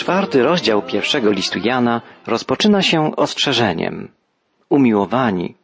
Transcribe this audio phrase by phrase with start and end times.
[0.00, 4.12] Czwarty rozdział pierwszego listu Jana rozpoczyna się ostrzeżeniem.
[4.68, 5.54] Umiłowani,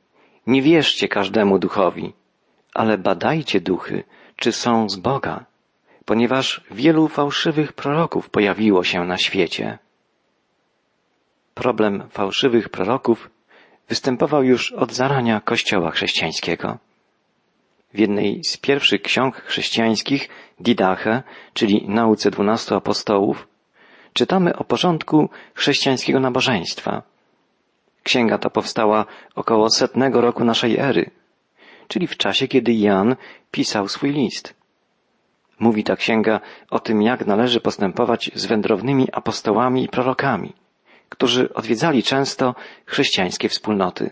[0.47, 2.13] nie wierzcie każdemu duchowi,
[2.75, 4.05] ale badajcie duchy,
[4.37, 5.45] czy są z Boga,
[6.05, 9.79] ponieważ wielu fałszywych proroków pojawiło się na świecie.
[11.55, 13.31] Problem fałszywych proroków
[13.89, 16.79] występował już od zarania Kościoła chrześcijańskiego.
[17.95, 20.29] W jednej z pierwszych ksiąg chrześcijańskich,
[20.61, 21.23] Didache,
[21.55, 23.49] czyli nauce dwunastu apostołów,
[24.17, 27.03] czytamy o porządku chrześcijańskiego nabożeństwa.
[28.03, 31.11] Księga ta powstała około setnego roku naszej ery,
[31.89, 33.17] czyli w czasie, kiedy Jan
[33.51, 34.55] pisał swój list.
[35.59, 40.53] Mówi ta księga o tym, jak należy postępować z wędrownymi apostołami i prorokami,
[41.09, 42.55] którzy odwiedzali często
[42.87, 44.11] chrześcijańskie wspólnoty.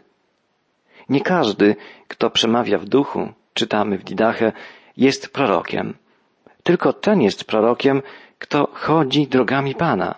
[1.08, 1.76] Nie każdy,
[2.08, 4.52] kto przemawia w duchu, czytamy w Didache,
[4.96, 5.94] jest prorokiem.
[6.62, 8.02] Tylko ten jest prorokiem,
[8.44, 10.14] kto chodzi drogami Pana.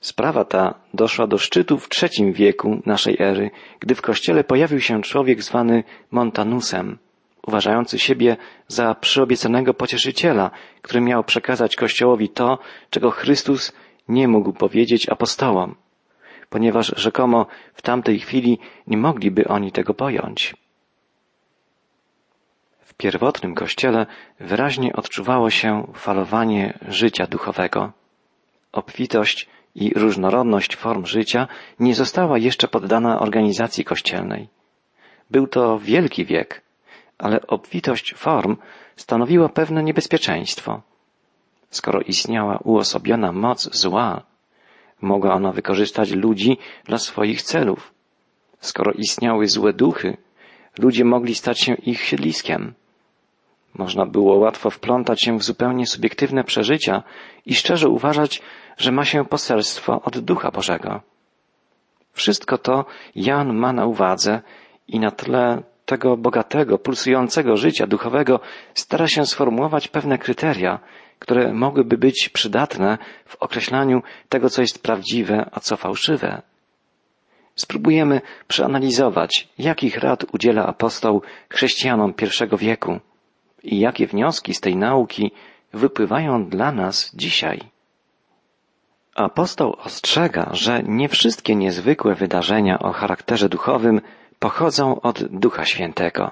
[0.00, 5.02] Sprawa ta doszła do szczytu w trzecim wieku naszej ery, gdy w kościele pojawił się
[5.02, 6.98] człowiek zwany Montanusem,
[7.46, 8.36] uważający siebie
[8.68, 10.50] za przyobiecanego pocieszyciela,
[10.82, 12.58] który miał przekazać Kościołowi to,
[12.90, 13.72] czego Chrystus
[14.08, 15.74] nie mógł powiedzieć apostołom,
[16.50, 20.54] ponieważ rzekomo w tamtej chwili nie mogliby oni tego pojąć
[22.98, 24.06] pierwotnym kościele
[24.40, 27.92] wyraźnie odczuwało się falowanie życia duchowego.
[28.72, 31.48] Obfitość i różnorodność form życia
[31.80, 34.48] nie została jeszcze poddana organizacji kościelnej.
[35.30, 36.62] Był to wielki wiek,
[37.18, 38.56] ale obfitość form
[38.96, 40.82] stanowiła pewne niebezpieczeństwo.
[41.70, 44.22] Skoro istniała uosobiona moc zła,
[45.02, 47.94] mogła ona wykorzystać ludzi dla swoich celów.
[48.60, 50.16] Skoro istniały złe duchy,
[50.78, 52.74] ludzie mogli stać się ich siedliskiem.
[53.78, 57.02] Można było łatwo wplątać się w zupełnie subiektywne przeżycia
[57.46, 58.42] i szczerze uważać,
[58.76, 61.00] że ma się poselstwo od Ducha Bożego.
[62.12, 62.84] Wszystko to
[63.14, 64.40] Jan ma na uwadze
[64.88, 68.40] i na tle tego bogatego, pulsującego życia duchowego
[68.74, 70.78] stara się sformułować pewne kryteria,
[71.18, 76.42] które mogłyby być przydatne w określaniu tego, co jest prawdziwe, a co fałszywe.
[77.54, 83.00] Spróbujemy przeanalizować, jakich rad udziela apostoł chrześcijanom pierwszego wieku
[83.62, 85.32] i jakie wnioski z tej nauki
[85.72, 87.60] wypływają dla nas dzisiaj.
[89.14, 94.00] Apostoł ostrzega, że nie wszystkie niezwykłe wydarzenia o charakterze duchowym
[94.38, 96.30] pochodzą od Ducha Świętego.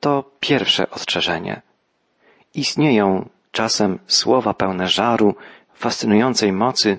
[0.00, 1.62] To pierwsze ostrzeżenie.
[2.54, 5.34] Istnieją czasem słowa pełne żaru,
[5.74, 6.98] fascynującej mocy,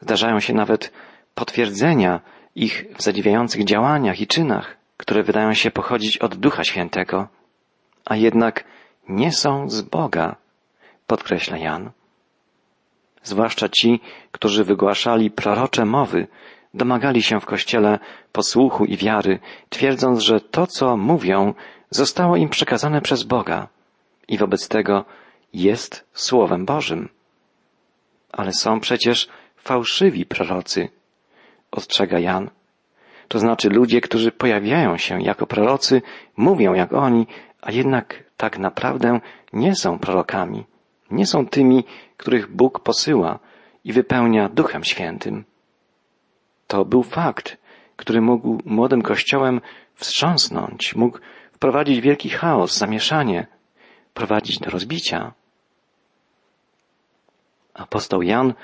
[0.00, 0.92] zdarzają się nawet
[1.34, 2.20] potwierdzenia
[2.54, 7.28] ich w zadziwiających działaniach i czynach, które wydają się pochodzić od Ducha Świętego
[8.06, 8.64] a jednak
[9.08, 10.36] nie są z Boga,
[11.06, 11.90] podkreśla Jan.
[13.22, 14.00] Zwłaszcza ci,
[14.32, 16.26] którzy wygłaszali prorocze mowy,
[16.74, 17.98] domagali się w Kościele
[18.32, 21.54] posłuchu i wiary, twierdząc, że to, co mówią,
[21.90, 23.68] zostało im przekazane przez Boga
[24.28, 25.04] i wobec tego
[25.52, 27.08] jest Słowem Bożym.
[28.32, 30.88] Ale są przecież fałszywi prorocy,
[31.70, 32.50] ostrzega Jan.
[33.28, 36.02] To znaczy ludzie, którzy pojawiają się jako prorocy,
[36.36, 37.26] mówią jak oni,
[37.66, 39.20] a jednak tak naprawdę
[39.52, 40.64] nie są prorokami,
[41.10, 41.84] nie są tymi,
[42.16, 43.38] których Bóg posyła
[43.84, 45.44] i wypełnia Duchem Świętym.
[46.66, 47.56] To był fakt,
[47.96, 49.60] który mógł młodym kościołem
[49.94, 51.18] wstrząsnąć, mógł
[51.52, 53.46] wprowadzić wielki chaos, zamieszanie,
[54.14, 55.32] prowadzić do rozbicia.
[57.74, 58.54] Apostoł Jan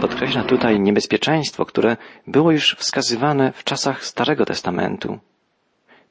[0.00, 5.18] podkreśla tutaj niebezpieczeństwo, które było już wskazywane w czasach Starego Testamentu.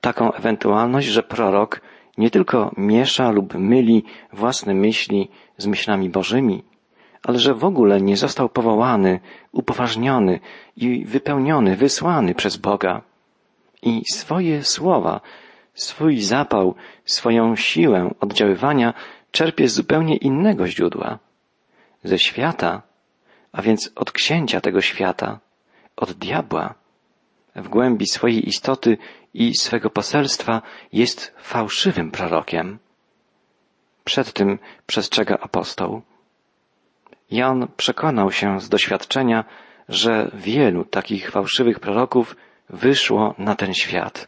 [0.02, 1.81] Taką ewentualność, że prorok
[2.17, 6.63] nie tylko miesza lub myli własne myśli z myślami Bożymi,
[7.23, 9.19] ale że w ogóle nie został powołany,
[9.51, 10.39] upoważniony
[10.77, 13.01] i wypełniony, wysłany przez Boga.
[13.81, 15.21] I swoje słowa,
[15.73, 18.94] swój zapał, swoją siłę oddziaływania
[19.31, 21.19] czerpie z zupełnie innego źródła.
[22.03, 22.81] Ze świata,
[23.51, 25.39] a więc od księcia tego świata,
[25.95, 26.74] od diabła.
[27.56, 28.97] W głębi swojej istoty
[29.33, 30.62] i swego poselstwa
[30.94, 32.80] jest fałszywym prorokiem.
[34.04, 36.01] Przed tym przestrzega apostoł.
[37.31, 39.45] Jan przekonał się z doświadczenia,
[39.89, 42.36] że wielu takich fałszywych proroków
[42.69, 44.28] wyszło na ten świat.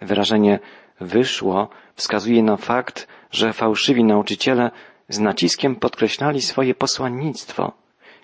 [0.00, 0.58] Wyrażenie
[1.00, 4.70] wyszło wskazuje na fakt, że fałszywi nauczyciele
[5.08, 7.72] z naciskiem podkreślali swoje posłannictwo,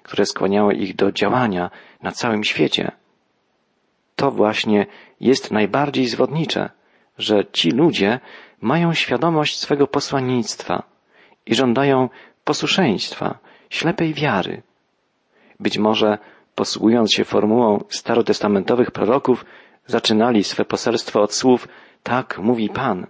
[0.02, 1.70] które skłaniało ich do działania
[2.02, 2.92] na całym świecie
[4.18, 4.86] to właśnie
[5.20, 6.70] jest najbardziej zwodnicze,
[7.18, 8.20] że ci ludzie
[8.60, 10.82] mają świadomość swego posłannictwa
[11.46, 12.08] i żądają
[12.44, 13.38] posłuszeństwa,
[13.70, 14.62] ślepej wiary,
[15.60, 16.18] być może
[16.54, 19.44] posługując się formułą starotestamentowych proroków,
[19.86, 21.68] zaczynali swe poselstwo od słów
[22.02, 23.06] tak mówi Pan,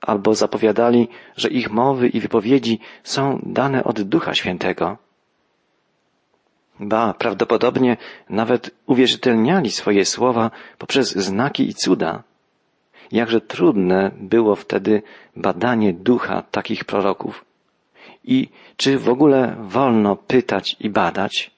[0.00, 5.03] albo zapowiadali, że ich mowy i wypowiedzi są dane od Ducha Świętego.
[6.80, 7.96] Ba, prawdopodobnie
[8.30, 12.22] nawet uwierzytelniali swoje słowa poprzez znaki i cuda.
[13.12, 15.02] Jakże trudne było wtedy
[15.36, 17.44] badanie ducha takich proroków.
[18.24, 21.50] I czy w ogóle wolno pytać i badać?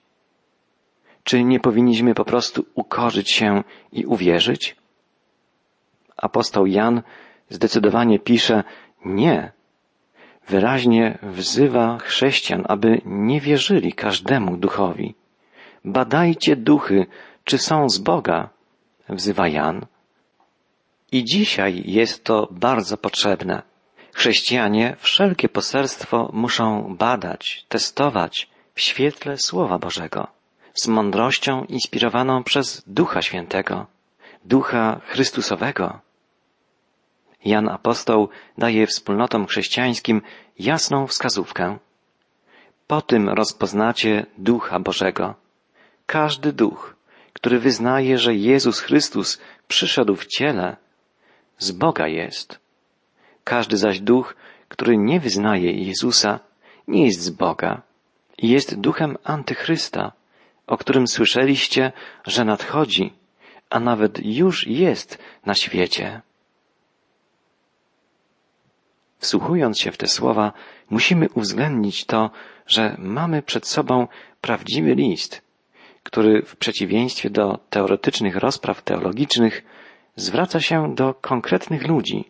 [1.24, 4.76] Czy nie powinniśmy po prostu ukorzyć się i uwierzyć?
[6.16, 7.02] Apostoł Jan
[7.48, 8.64] zdecydowanie pisze
[9.04, 9.52] nie.
[10.48, 15.14] Wyraźnie wzywa chrześcijan, aby nie wierzyli każdemu duchowi.
[15.84, 17.06] Badajcie duchy,
[17.44, 18.48] czy są z Boga,
[19.08, 19.86] wzywa Jan.
[21.12, 23.62] I dzisiaj jest to bardzo potrzebne.
[24.14, 30.26] Chrześcijanie wszelkie poselstwo muszą badać, testować w świetle Słowa Bożego,
[30.74, 33.86] z mądrością inspirowaną przez Ducha Świętego,
[34.44, 36.05] Ducha Chrystusowego.
[37.46, 38.28] Jan Apostoł
[38.58, 40.22] daje wspólnotom chrześcijańskim
[40.58, 41.78] jasną wskazówkę.
[42.86, 45.34] Po tym rozpoznacie Ducha Bożego.
[46.06, 46.96] Każdy duch,
[47.32, 50.76] który wyznaje, że Jezus Chrystus przyszedł w ciele,
[51.58, 52.58] z Boga jest.
[53.44, 54.36] Każdy zaś duch,
[54.68, 56.40] który nie wyznaje Jezusa,
[56.88, 57.82] nie jest z Boga
[58.38, 60.12] i jest duchem antychrysta,
[60.66, 61.92] o którym słyszeliście,
[62.24, 63.12] że nadchodzi,
[63.70, 66.22] a nawet już jest na świecie.
[69.18, 70.52] Wsłuchując się w te słowa,
[70.90, 72.30] musimy uwzględnić to,
[72.66, 74.08] że mamy przed sobą
[74.40, 75.42] prawdziwy list,
[76.02, 79.64] który w przeciwieństwie do teoretycznych rozpraw teologicznych
[80.16, 82.24] zwraca się do konkretnych ludzi,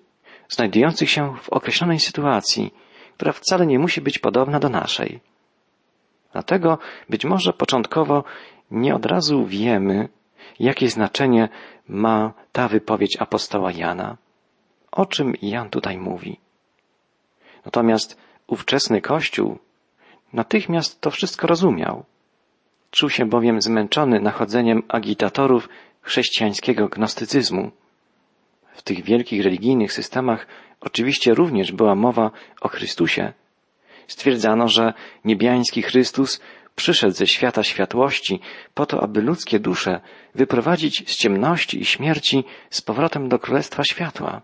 [0.48, 2.74] znajdujących się w określonej sytuacji,
[3.14, 5.20] która wcale nie musi być podobna do naszej.
[6.32, 6.78] Dlatego
[7.08, 8.24] być może początkowo
[8.70, 10.08] nie od razu wiemy,
[10.60, 11.48] jakie znaczenie
[11.88, 14.16] ma ta wypowiedź apostoła Jana.
[14.92, 16.40] O czym Jan tutaj mówi?
[17.66, 18.16] Natomiast
[18.46, 19.58] ówczesny Kościół
[20.32, 22.04] natychmiast to wszystko rozumiał.
[22.90, 25.68] Czuł się bowiem zmęczony nachodzeniem agitatorów
[26.00, 27.70] chrześcijańskiego gnostycyzmu.
[28.74, 30.46] W tych wielkich religijnych systemach
[30.80, 32.30] oczywiście również była mowa
[32.60, 33.32] o Chrystusie.
[34.06, 34.92] Stwierdzano, że
[35.24, 36.40] niebiański Chrystus
[36.76, 38.40] przyszedł ze świata światłości
[38.74, 40.00] po to, aby ludzkie dusze
[40.34, 44.42] wyprowadzić z ciemności i śmierci z powrotem do Królestwa Światła.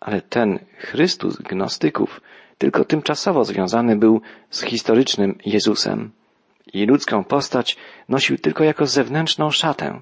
[0.00, 2.20] Ale ten Chrystus gnostyków
[2.58, 6.10] tylko tymczasowo związany był z historycznym Jezusem
[6.72, 7.76] i ludzką postać
[8.08, 10.00] nosił tylko jako zewnętrzną szatę.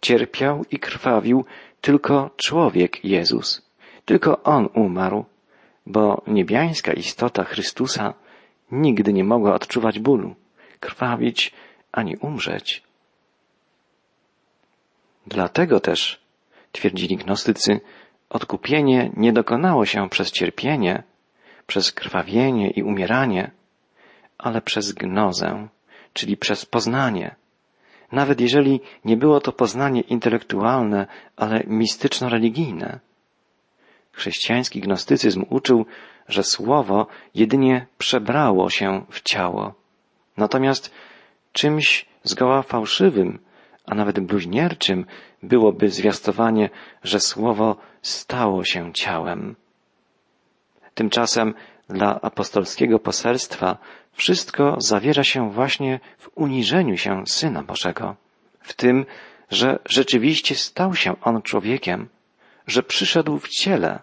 [0.00, 1.44] Cierpiał i krwawił
[1.80, 3.62] tylko człowiek Jezus.
[4.04, 5.24] Tylko On umarł,
[5.86, 8.14] bo niebiańska istota Chrystusa
[8.72, 10.34] nigdy nie mogła odczuwać bólu,
[10.80, 11.52] krwawić
[11.92, 12.82] ani umrzeć.
[15.26, 16.20] Dlatego też,
[16.72, 17.80] twierdzili gnostycy,
[18.32, 21.02] Odkupienie nie dokonało się przez cierpienie,
[21.66, 23.50] przez krwawienie i umieranie,
[24.38, 25.68] ale przez gnozę,
[26.12, 27.34] czyli przez poznanie.
[28.12, 31.06] Nawet jeżeli nie było to poznanie intelektualne,
[31.36, 32.98] ale mistyczno-religijne.
[34.12, 35.86] Chrześcijański gnostycyzm uczył,
[36.28, 39.74] że słowo jedynie przebrało się w ciało.
[40.36, 40.94] Natomiast
[41.52, 43.38] czymś zgoła fałszywym
[43.86, 45.06] a nawet bluźnierczym
[45.42, 46.70] byłoby zwiastowanie,
[47.02, 49.56] że słowo stało się ciałem.
[50.94, 51.54] Tymczasem
[51.88, 53.78] dla apostolskiego poselstwa
[54.12, 58.16] wszystko zawiera się właśnie w uniżeniu się Syna Bożego,
[58.60, 59.06] w tym,
[59.50, 62.08] że rzeczywiście stał się On człowiekiem,
[62.66, 64.00] że przyszedł w ciele.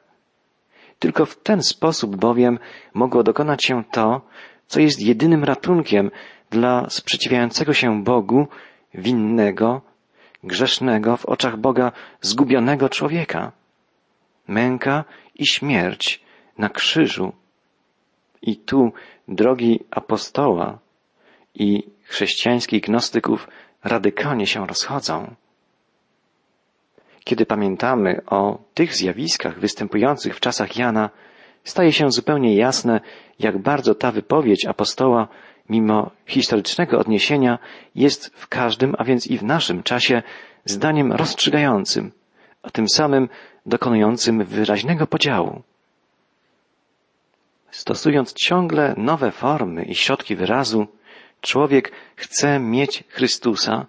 [1.00, 2.60] Tylko w ten sposób bowiem
[2.94, 4.22] mogło dokonać się to,
[4.68, 6.12] co jest jedynym ratunkiem
[6.50, 8.48] dla sprzeciwiającego się Bogu
[8.94, 9.82] winnego,
[10.44, 11.91] grzesznego w oczach Boga
[12.22, 13.51] zgubionego człowieka.
[14.50, 15.03] Męka
[15.36, 16.22] i śmierć
[16.58, 17.34] na krzyżu.
[18.41, 18.91] I tu
[19.27, 20.79] drogi apostoła
[21.56, 23.48] i chrześcijańskich gnostyków
[23.84, 25.36] radykalnie się rozchodzą.
[27.24, 31.10] Kiedy pamiętamy o tych zjawiskach występujących w czasach Jana,
[31.63, 33.01] staje się zupełnie jasne,
[33.39, 35.27] jak bardzo ta wypowiedź apostoła
[35.70, 37.60] mimo historycznego odniesienia,
[37.96, 40.24] jest w każdym, a więc i w naszym czasie,
[40.65, 42.12] zdaniem rozstrzygającym,
[42.63, 43.30] a tym samym
[43.66, 45.62] dokonującym wyraźnego podziału.
[47.72, 50.88] Stosując ciągle nowe formy i środki wyrazu,
[51.42, 53.86] człowiek chce mieć Chrystusa,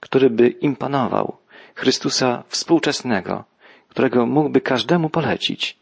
[0.00, 1.36] który by imponował,
[1.74, 3.44] Chrystusa współczesnego,
[3.88, 5.76] którego mógłby każdemu polecić.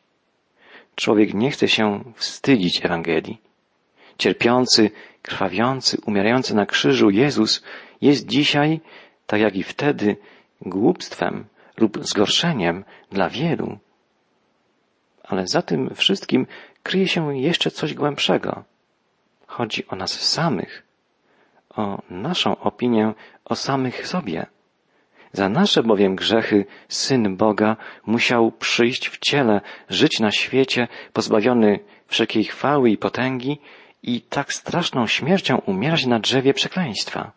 [0.95, 3.39] Człowiek nie chce się wstydzić Ewangelii.
[4.19, 4.91] cierpiący,
[5.23, 7.63] krwawiący, umierający na krzyżu Jezus
[8.01, 8.81] jest dzisiaj,
[9.27, 10.17] tak jak i wtedy,
[10.61, 11.45] głupstwem
[11.81, 13.79] lub zgorszeniem dla wielu.
[15.25, 16.47] Ale za tym wszystkim
[16.83, 18.65] kryje się jeszcze coś głębszego.
[19.47, 20.83] Chodzi o nas samych,
[21.71, 24.47] o naszą opinię o samych sobie.
[25.33, 32.45] Za nasze bowiem grzechy Syn Boga musiał przyjść w ciele, żyć na świecie, pozbawiony wszelkiej
[32.45, 33.59] chwały i potęgi
[34.03, 37.33] i tak straszną śmiercią umierać na drzewie przekleństwa.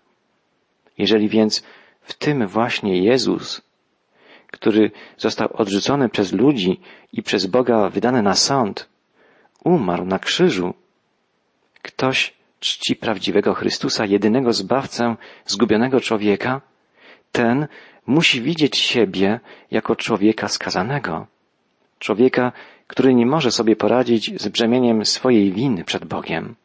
[0.98, 1.64] Jeżeli więc
[2.02, 3.62] w tym właśnie Jezus,
[4.52, 6.80] który został odrzucony przez ludzi
[7.14, 8.90] i przez Boga wydany na sąd,
[9.64, 10.74] umarł na krzyżu,
[11.82, 15.16] ktoś czci prawdziwego Chrystusa, jedynego zbawcę
[15.46, 16.62] zgubionego człowieka,
[17.32, 17.68] ten
[18.06, 19.40] musi widzieć siebie
[19.72, 21.28] jako człowieka skazanego.
[22.00, 22.52] Człowieka,
[22.88, 26.56] który nie może sobie poradzić z brzemieniem swojej winy przed Bogiem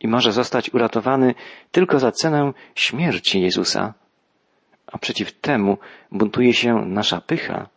[0.00, 1.34] i może zostać uratowany
[1.70, 3.94] tylko za cenę śmierci Jezusa.
[4.92, 5.78] A przeciw temu
[6.12, 7.68] buntuje się nasza pycha.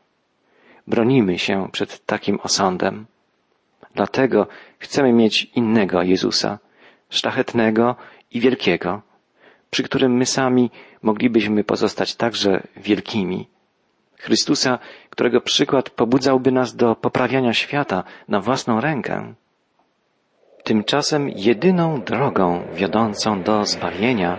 [0.88, 3.06] Bronimy się przed takim osądem.
[3.96, 4.48] Dlatego
[4.80, 6.60] chcemy mieć innego Jezusa,
[7.10, 7.96] szlachetnego
[8.32, 9.02] i wielkiego,
[9.70, 13.48] przy którym my sami moglibyśmy pozostać także wielkimi.
[14.18, 14.80] Chrystusa,
[15.10, 19.34] którego przykład pobudzałby nas do poprawiania świata na własną rękę.
[20.64, 24.38] Tymczasem jedyną drogą wiodącą do zbawienia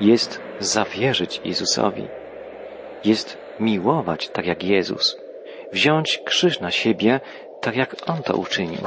[0.00, 2.08] jest zawierzyć Jezusowi.
[3.04, 5.18] Jest miłować tak jak Jezus,
[5.72, 7.20] wziąć krzyż na siebie
[7.60, 8.80] tak jak On to uczynił.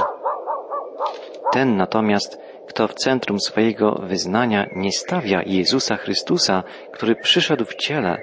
[1.51, 8.21] Ten natomiast, kto w centrum swojego wyznania nie stawia Jezusa Chrystusa, który przyszedł w ciele,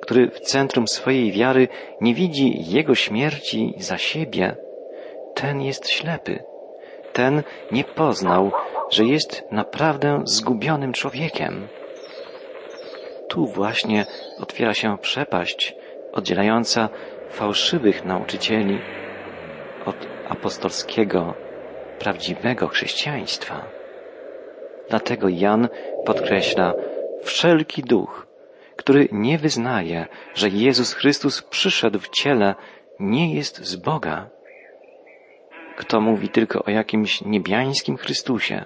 [0.00, 1.68] który w centrum swojej wiary
[2.00, 4.56] nie widzi Jego śmierci za siebie,
[5.34, 6.44] ten jest ślepy.
[7.12, 8.52] Ten nie poznał,
[8.90, 11.68] że jest naprawdę zgubionym człowiekiem.
[13.32, 14.06] Tu właśnie
[14.38, 15.74] otwiera się przepaść
[16.12, 16.88] oddzielająca
[17.30, 18.78] fałszywych nauczycieli
[19.86, 19.96] od
[20.28, 21.34] apostolskiego
[21.98, 23.64] prawdziwego chrześcijaństwa.
[24.90, 25.68] Dlatego Jan
[26.04, 26.74] podkreśla
[27.22, 28.26] wszelki duch,
[28.76, 32.54] który nie wyznaje, że Jezus Chrystus przyszedł w ciele,
[33.00, 34.30] nie jest z Boga.
[35.76, 38.64] Kto mówi tylko o jakimś niebiańskim Chrystusie,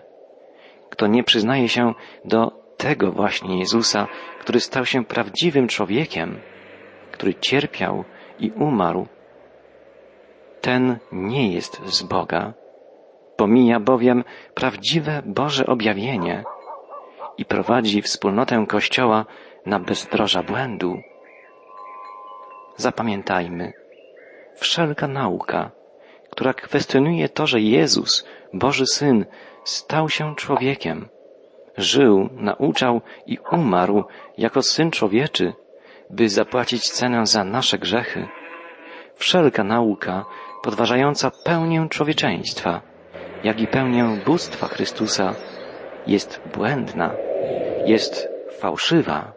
[0.91, 1.95] kto nie przyznaje się
[2.25, 4.07] do tego właśnie Jezusa,
[4.41, 6.41] który stał się prawdziwym człowiekiem,
[7.13, 8.05] który cierpiał
[8.39, 9.07] i umarł,
[10.61, 12.55] ten nie jest z Boga,
[13.37, 16.45] Pomija bowiem prawdziwe Boże objawienie
[17.39, 19.27] i prowadzi wspólnotę Kościoła
[19.67, 21.01] na bezdroża błędu.
[22.77, 23.73] Zapamiętajmy,
[24.55, 25.71] wszelka nauka,
[26.31, 29.27] która kwestionuje to, że Jezus, Boży Syn,
[29.65, 31.09] stał się człowiekiem,
[31.79, 34.05] żył, nauczał i umarł
[34.39, 35.53] jako Syn Człowieczy,
[36.11, 38.29] by zapłacić cenę za nasze grzechy.
[39.15, 40.25] Wszelka nauka
[40.63, 42.81] podważająca pełnię człowieczeństwa,
[43.45, 45.35] jak i pełnię bóstwa Chrystusa
[46.07, 47.15] jest błędna,
[47.87, 48.29] jest
[48.61, 49.33] fałszywa.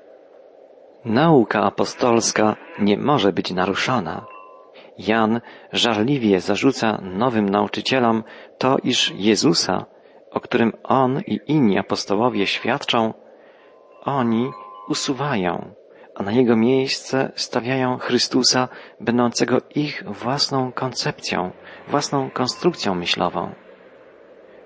[1.06, 4.26] Nauka apostolska nie może być naruszona.
[4.98, 5.42] Jan
[5.74, 8.24] żarliwie zarzuca nowym nauczycielom
[8.58, 9.86] to, iż Jezusa,
[10.32, 13.14] o którym on i inni apostołowie świadczą,
[14.02, 14.52] oni
[14.88, 15.74] usuwają,
[16.16, 18.68] a na jego miejsce stawiają Chrystusa,
[19.00, 21.52] będącego ich własną koncepcją,
[21.88, 23.52] własną konstrukcją myślową.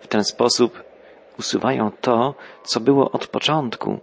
[0.02, 0.84] W ten sposób
[1.40, 4.00] usuwają to, co było od początku,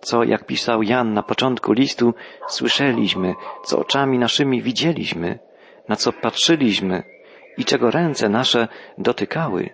[0.00, 2.14] co, jak pisał Jan na początku listu,
[2.48, 5.38] słyszeliśmy, co oczami naszymi widzieliśmy,
[5.88, 7.02] na co patrzyliśmy
[7.56, 9.70] i czego ręce nasze dotykały.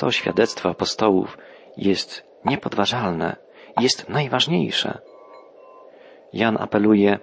[0.00, 1.38] To świadectwo apostołów
[1.76, 3.36] jest niepodważalne,
[3.80, 4.98] jest najważniejsze.
[6.32, 7.18] Jan apeluje,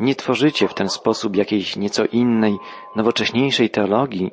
[0.00, 2.58] nie tworzycie w ten sposób jakiejś nieco innej,
[2.96, 4.30] nowocześniejszej teologii,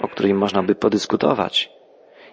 [0.00, 1.70] o której można by podyskutować.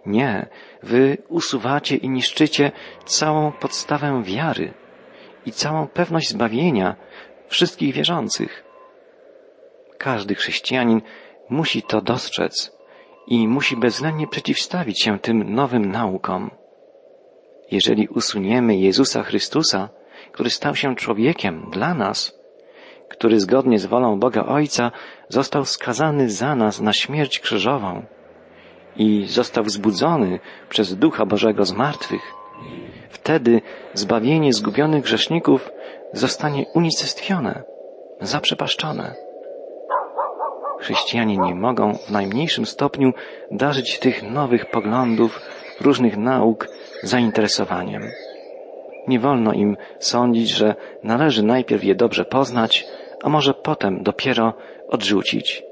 [0.06, 0.50] Nie,
[0.84, 2.72] wy usuwacie i niszczycie
[3.06, 4.74] całą podstawę wiary
[5.46, 6.96] i całą pewność zbawienia
[7.48, 8.64] wszystkich wierzących.
[9.98, 11.02] Każdy chrześcijanin
[11.50, 12.75] musi to dostrzec
[13.28, 16.52] i musi bezwzględnie przeciwstawić się tym nowym naukom.
[17.72, 19.90] Jeżeli usuniemy Jezusa Chrystusa,
[20.32, 22.40] który stał się człowiekiem dla nas,
[23.10, 24.92] który zgodnie z wolą Boga Ojca
[25.30, 28.06] został skazany za nas na śmierć krzyżową
[28.96, 30.40] i został wzbudzony
[30.70, 32.34] przez Ducha Bożego z martwych,
[33.10, 33.62] wtedy
[33.94, 35.70] zbawienie zgubionych grzeszników
[36.14, 37.64] zostanie unicestwione,
[38.22, 39.25] zaprzepaszczone.
[40.80, 43.14] Chrześcijanie nie mogą w najmniejszym stopniu
[43.52, 45.42] darzyć tych nowych poglądów,
[45.82, 46.68] różnych nauk
[47.04, 48.04] zainteresowaniem.
[49.08, 52.88] Nie wolno im sądzić, że należy najpierw je dobrze poznać,
[53.24, 54.54] a może potem dopiero
[54.90, 55.64] odrzucić.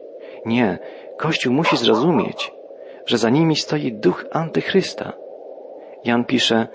[0.46, 0.80] Nie,
[1.18, 2.52] Kościół musi zrozumieć,
[3.06, 5.14] że za nimi stoi duch antychrysta.
[6.06, 6.68] Jan pisze,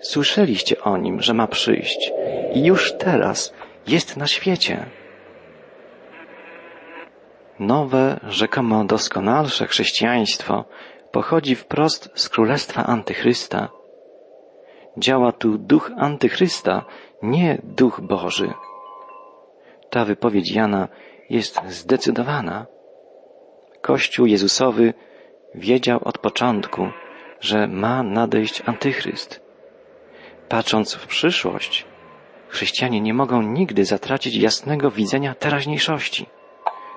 [0.00, 2.12] słyszeliście o nim, że ma przyjść
[2.54, 3.52] i już teraz
[3.86, 4.86] jest na świecie.
[7.60, 10.64] Nowe, rzekomo doskonalsze chrześcijaństwo
[11.12, 13.68] pochodzi wprost z królestwa antychrysta.
[14.98, 16.84] Działa tu duch antychrysta,
[17.22, 18.52] nie duch Boży.
[19.90, 20.88] Ta wypowiedź Jana
[21.30, 22.66] jest zdecydowana.
[23.82, 24.94] Kościół Jezusowy
[25.54, 26.88] wiedział od początku,
[27.40, 29.40] że ma nadejść antychryst.
[30.48, 31.86] Patrząc w przyszłość,
[32.48, 36.26] chrześcijanie nie mogą nigdy zatracić jasnego widzenia teraźniejszości.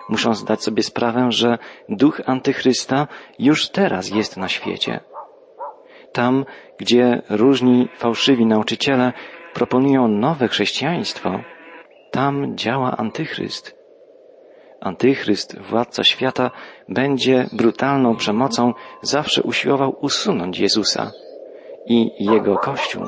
[0.10, 1.58] Muszą zdać sobie sprawę, że
[1.90, 3.08] duch antychrysta
[3.40, 5.00] już teraz jest na świecie.
[6.12, 6.46] Tam,
[6.78, 9.14] gdzie różni fałszywi nauczyciele
[9.54, 11.40] proponują nowe chrześcijaństwo,
[12.12, 13.84] tam działa antychryst.
[14.82, 16.52] Antychryst, władca świata,
[16.90, 21.12] będzie brutalną przemocą zawsze usiłował usunąć Jezusa
[21.86, 23.04] i Jego Kościół.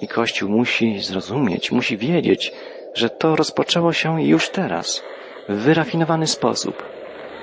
[0.00, 2.52] I Kościół musi zrozumieć, musi wiedzieć,
[2.94, 5.02] że to rozpoczęło się już teraz,
[5.48, 6.82] w wyrafinowany sposób,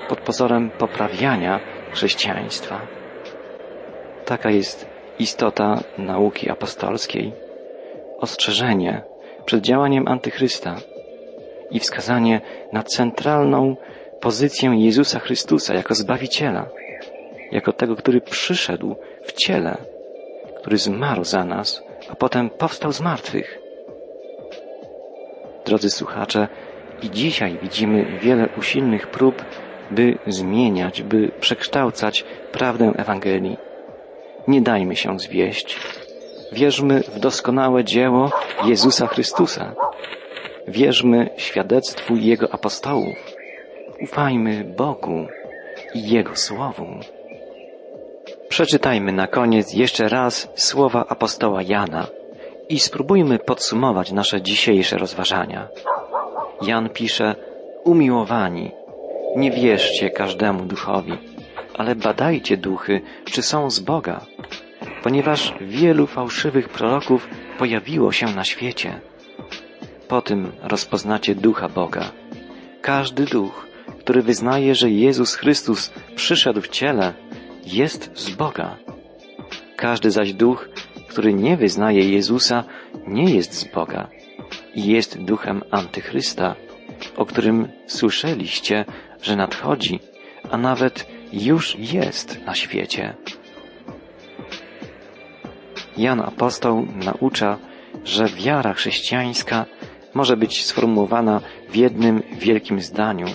[0.08, 1.60] pod pozorem poprawiania
[1.92, 2.80] chrześcijaństwa.
[4.24, 4.86] Taka jest
[5.18, 7.32] istota nauki apostolskiej.
[8.18, 9.02] Ostrzeżenie
[9.44, 10.76] przed działaniem antychrysta
[11.70, 12.40] i wskazanie
[12.72, 13.76] na centralną
[14.20, 16.68] pozycję Jezusa Chrystusa jako Zbawiciela,
[17.52, 19.76] jako tego, który przyszedł w ciele,
[20.60, 23.58] który zmarł za nas, a potem powstał z martwych.
[25.64, 26.48] Drodzy słuchacze,
[27.04, 29.44] i dzisiaj widzimy wiele usilnych prób,
[29.90, 33.56] by zmieniać, by przekształcać prawdę Ewangelii.
[34.48, 35.78] Nie dajmy się zwieść.
[36.52, 38.30] Wierzmy w doskonałe dzieło
[38.64, 39.74] Jezusa Chrystusa.
[40.68, 43.16] Wierzmy świadectwu Jego apostołów.
[44.02, 45.26] Ufajmy Bogu
[45.94, 46.86] i Jego Słowu.
[48.48, 52.06] Przeczytajmy na koniec jeszcze raz słowa apostoła Jana
[52.68, 55.68] i spróbujmy podsumować nasze dzisiejsze rozważania.
[56.66, 57.34] Jan pisze,
[57.84, 58.70] umiłowani,
[59.36, 61.12] nie wierzcie każdemu duchowi,
[61.74, 64.20] ale badajcie duchy, czy są z Boga,
[65.02, 69.00] ponieważ wielu fałszywych proroków pojawiło się na świecie.
[70.08, 72.10] Po tym rozpoznacie ducha Boga.
[72.80, 73.66] Każdy duch,
[73.98, 77.14] który wyznaje, że Jezus Chrystus przyszedł w ciele,
[77.66, 78.76] jest z Boga.
[79.76, 80.68] Każdy zaś duch,
[81.08, 82.64] który nie wyznaje Jezusa,
[83.06, 84.08] nie jest z Boga
[84.76, 86.54] jest duchem antychrysta,
[87.16, 88.84] o którym słyszeliście,
[89.22, 90.00] że nadchodzi,
[90.50, 93.14] a nawet już jest na świecie.
[95.96, 97.58] Jan Apostoł naucza,
[98.04, 99.66] że wiara chrześcijańska
[100.14, 103.26] może być sformułowana w jednym wielkim zdaniu.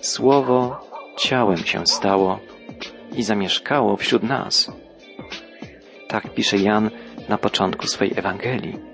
[0.00, 0.80] Słowo
[1.18, 2.38] ciałem się stało
[3.16, 4.72] i zamieszkało wśród nas.
[6.08, 6.90] Tak pisze Jan
[7.28, 8.93] na początku swej Ewangelii.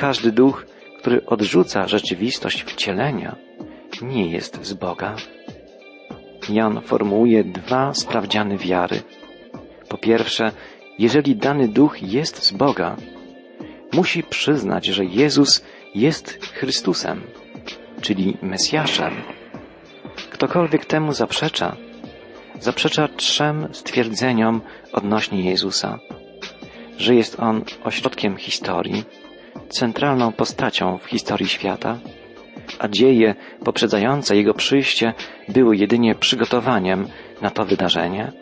[0.00, 0.66] Każdy duch,
[0.98, 3.36] który odrzuca rzeczywistość wcielenia,
[4.02, 5.16] nie jest z Boga.
[6.48, 9.02] Jan formułuje dwa sprawdziany wiary.
[9.88, 10.52] Po pierwsze,
[10.98, 12.96] jeżeli dany duch jest z Boga,
[13.92, 17.22] musi przyznać, że Jezus jest Chrystusem,
[18.00, 19.14] czyli Mesjaszem.
[20.30, 21.76] Ktokolwiek temu zaprzecza,
[22.60, 24.60] zaprzecza trzem stwierdzeniom
[24.92, 25.98] odnośnie Jezusa,
[26.98, 29.04] że jest On ośrodkiem historii,
[29.70, 31.98] centralną postacią w historii świata,
[32.78, 35.14] a dzieje poprzedzające Jego przyjście
[35.48, 37.08] były jedynie przygotowaniem
[37.42, 38.32] na to wydarzenie,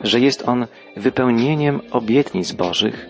[0.00, 3.08] że jest On wypełnieniem obietnic Bożych.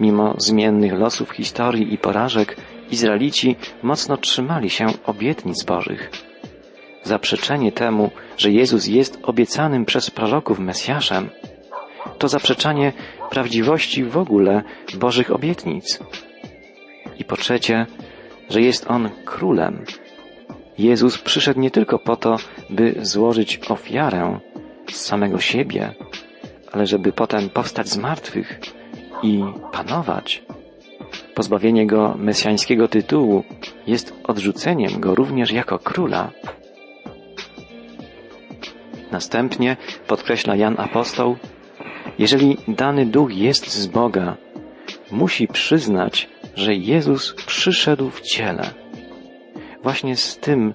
[0.00, 2.56] Mimo zmiennych losów historii i porażek,
[2.90, 6.10] Izraelici mocno trzymali się obietnic Bożych.
[7.02, 11.30] Zaprzeczenie temu, że Jezus jest obiecanym przez proroków Mesjaszem,
[12.18, 12.92] to zaprzeczanie
[13.34, 14.62] prawdziwości w ogóle
[14.94, 15.98] Bożych obietnic.
[17.18, 17.86] I po trzecie,
[18.50, 19.84] że jest On królem.
[20.78, 22.36] Jezus przyszedł nie tylko po to,
[22.70, 24.38] by złożyć ofiarę
[24.90, 25.94] z samego siebie,
[26.72, 28.60] ale żeby potem powstać z martwych
[29.22, 29.42] i
[29.72, 30.42] panować.
[31.34, 33.44] Pozbawienie go mesjańskiego tytułu
[33.86, 36.30] jest odrzuceniem go również jako króla.
[39.12, 41.36] Następnie podkreśla Jan Apostoł,
[42.18, 44.36] jeżeli dany duch jest z Boga,
[45.10, 48.70] musi przyznać, że Jezus przyszedł w ciele.
[49.82, 50.74] właśnie z tym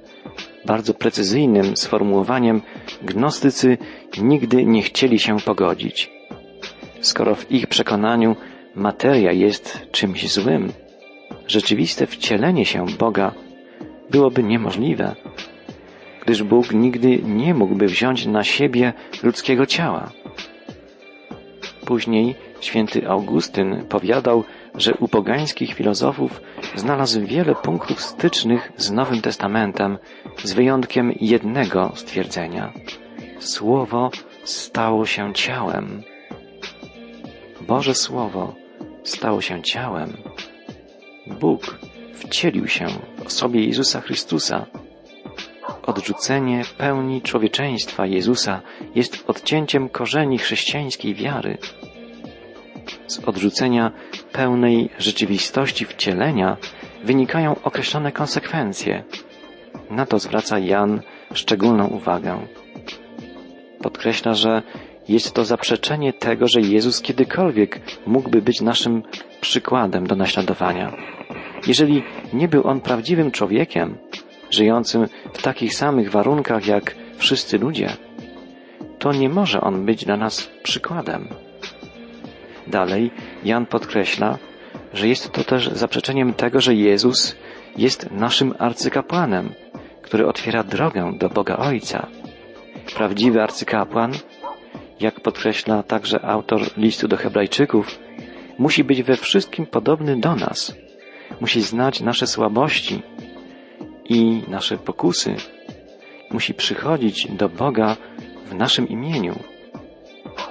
[0.65, 2.61] bardzo precyzyjnym sformułowaniem
[3.01, 3.77] gnostycy
[4.21, 6.11] nigdy nie chcieli się pogodzić.
[7.01, 8.35] Skoro w ich przekonaniu
[8.75, 10.71] materia jest czymś złym,
[11.47, 13.31] rzeczywiste wcielenie się Boga
[14.09, 15.15] byłoby niemożliwe,
[16.25, 20.11] gdyż Bóg nigdy nie mógłby wziąć na siebie ludzkiego ciała.
[21.89, 24.43] Później święty Augustyn powiadał,
[24.75, 26.41] że u pogańskich filozofów
[26.75, 29.97] znalazł wiele punktów stycznych z Nowym Testamentem,
[30.43, 32.73] z wyjątkiem jednego stwierdzenia.
[33.39, 34.11] Słowo
[34.43, 36.03] stało się ciałem.
[37.61, 38.55] Boże Słowo
[39.03, 40.17] stało się ciałem.
[41.39, 41.79] Bóg
[42.13, 44.65] wcielił się w osobie Jezusa Chrystusa.
[45.89, 48.61] Odrzucenie pełni człowieczeństwa Jezusa
[48.95, 51.57] jest odcięciem korzeni chrześcijańskiej wiary.
[53.07, 53.91] Z odrzucenia
[54.31, 56.57] pełnej rzeczywistości wcielenia
[57.03, 59.03] wynikają określone konsekwencje.
[59.89, 61.01] Na to zwraca Jan
[61.33, 62.39] szczególną uwagę.
[63.81, 64.61] Podkreśla, że
[65.07, 69.03] jest to zaprzeczenie tego, że Jezus kiedykolwiek mógłby być naszym
[69.41, 70.93] przykładem do naśladowania.
[71.67, 73.97] Jeżeli nie był On prawdziwym człowiekiem,
[74.49, 77.89] żyjącym w takich samych warunkach jak wszyscy ludzie,
[78.99, 81.27] to nie może On być dla nas przykładem.
[82.67, 83.11] Dalej
[83.43, 84.37] Jan podkreśla,
[84.93, 87.35] że jest to też zaprzeczeniem tego, że Jezus
[87.77, 89.53] jest naszym arcykapłanem,
[90.01, 92.07] który otwiera drogę do Boga Ojca.
[92.95, 94.11] Prawdziwy arcykapłan,
[94.99, 97.99] jak podkreśla także autor listu do Hebrajczyków,
[98.57, 100.75] musi być we wszystkim podobny do nas.
[101.41, 103.01] Musi znać nasze słabości
[104.09, 105.35] i nasze pokusy.
[106.31, 107.97] Musi przychodzić do Boga
[108.45, 109.39] w naszym imieniu.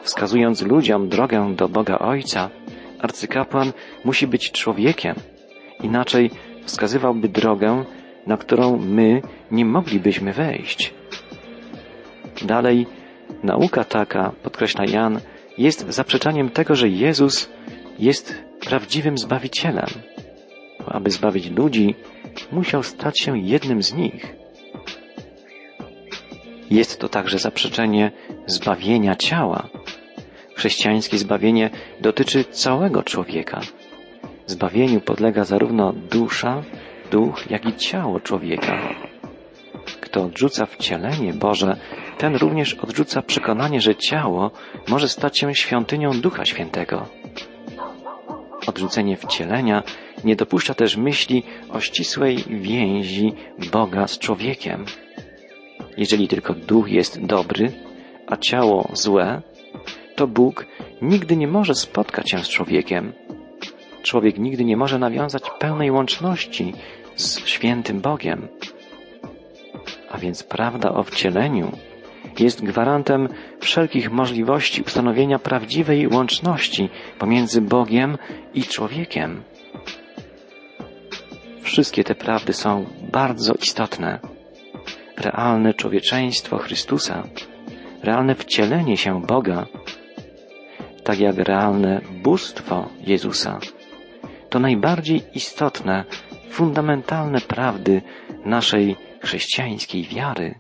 [0.03, 2.51] Wskazując ludziom drogę do Boga Ojca,
[2.99, 3.73] arcykapłan
[4.05, 5.15] musi być człowiekiem,
[5.83, 6.31] inaczej
[6.65, 7.85] wskazywałby drogę,
[8.27, 10.95] na którą my nie moglibyśmy wejść.
[12.43, 12.87] Dalej,
[13.43, 15.21] nauka taka, podkreśla Jan,
[15.59, 17.51] jest zaprzeczaniem tego, że Jezus
[17.99, 19.89] jest prawdziwym Zbawicielem.
[20.87, 21.95] Aby zbawić ludzi,
[22.53, 24.37] musiał stać się jednym z nich.
[26.71, 28.13] Jest to także zaprzeczenie
[28.47, 29.69] zbawienia ciała.
[30.55, 31.71] Chrześcijańskie zbawienie
[32.01, 33.61] dotyczy całego człowieka.
[34.47, 36.63] Zbawieniu podlega zarówno dusza,
[37.11, 38.95] duch, jak i ciało człowieka.
[40.01, 41.77] Kto odrzuca wcielenie Boże,
[42.19, 44.51] ten również odrzuca przekonanie, że ciało
[44.89, 47.07] może stać się świątynią Ducha Świętego.
[48.67, 49.83] Odrzucenie wcielenia
[50.25, 53.33] nie dopuszcza też myśli o ścisłej więzi
[53.73, 54.85] Boga z człowiekiem.
[55.97, 57.73] Jeżeli tylko duch jest dobry,
[58.27, 59.43] a ciało złe,
[60.17, 60.67] to Bóg
[61.03, 63.13] nigdy nie może spotkać się z człowiekiem.
[64.03, 66.75] Człowiek nigdy nie może nawiązać pełnej łączności
[67.17, 68.49] z świętym Bogiem.
[70.11, 71.73] A więc prawda o wcieleniu
[72.39, 73.29] jest gwarantem
[73.61, 78.19] wszelkich możliwości ustanowienia prawdziwej łączności pomiędzy Bogiem
[78.55, 79.43] i człowiekiem.
[81.69, 84.19] Wszystkie te prawdy są bardzo istotne.
[85.17, 87.23] Realne człowieczeństwo Chrystusa,
[88.03, 89.67] realne wcielenie się Boga,
[91.05, 93.59] tak jak realne bóstwo Jezusa,
[94.51, 96.05] to najbardziej istotne,
[96.51, 98.03] fundamentalne prawdy
[98.45, 100.55] naszej chrześcijańskiej wiary.